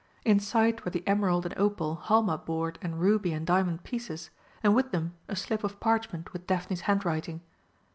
Inside 0.25 0.83
were 0.83 0.89
the 0.89 1.07
emerald 1.07 1.45
and 1.45 1.53
opal 1.59 1.93
"halma" 1.93 2.35
board 2.39 2.79
and 2.81 2.99
ruby 2.99 3.33
and 3.33 3.45
diamond 3.45 3.83
pieces, 3.83 4.31
and 4.63 4.73
with 4.73 4.89
them 4.89 5.13
a 5.27 5.35
slip 5.35 5.63
of 5.63 5.79
parchment 5.79 6.33
with 6.33 6.47
Daphne's 6.47 6.81
handwriting. 6.81 7.41